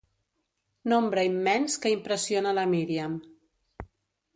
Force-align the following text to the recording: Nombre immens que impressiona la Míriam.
Nombre 0.93 1.27
immens 1.29 1.77
que 1.85 1.93
impressiona 1.99 2.59
la 2.61 2.67
Míriam. 2.75 3.23